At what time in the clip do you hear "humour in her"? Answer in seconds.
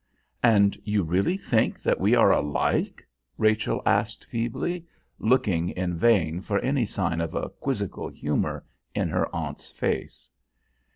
8.09-9.29